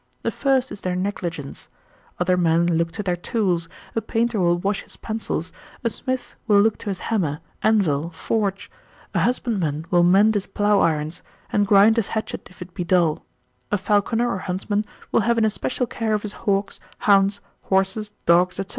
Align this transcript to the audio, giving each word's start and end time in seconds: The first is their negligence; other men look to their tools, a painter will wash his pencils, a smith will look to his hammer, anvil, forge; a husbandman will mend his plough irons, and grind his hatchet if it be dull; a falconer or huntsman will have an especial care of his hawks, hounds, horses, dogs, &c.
The 0.23 0.31
first 0.31 0.71
is 0.71 0.81
their 0.81 0.95
negligence; 0.95 1.67
other 2.19 2.35
men 2.35 2.65
look 2.65 2.91
to 2.93 3.03
their 3.03 3.15
tools, 3.15 3.69
a 3.95 4.01
painter 4.01 4.39
will 4.39 4.57
wash 4.57 4.81
his 4.81 4.97
pencils, 4.97 5.53
a 5.83 5.91
smith 5.91 6.33
will 6.47 6.59
look 6.59 6.79
to 6.79 6.89
his 6.89 6.97
hammer, 7.13 7.39
anvil, 7.61 8.09
forge; 8.09 8.71
a 9.13 9.19
husbandman 9.19 9.85
will 9.91 10.01
mend 10.01 10.33
his 10.33 10.47
plough 10.47 10.79
irons, 10.79 11.21
and 11.53 11.67
grind 11.67 11.97
his 11.97 12.07
hatchet 12.17 12.47
if 12.49 12.63
it 12.63 12.73
be 12.73 12.83
dull; 12.83 13.23
a 13.71 13.77
falconer 13.77 14.27
or 14.27 14.39
huntsman 14.39 14.85
will 15.11 15.21
have 15.21 15.37
an 15.37 15.45
especial 15.45 15.85
care 15.85 16.15
of 16.15 16.23
his 16.23 16.33
hawks, 16.33 16.79
hounds, 17.01 17.39
horses, 17.65 18.11
dogs, 18.25 18.55
&c. 18.55 18.65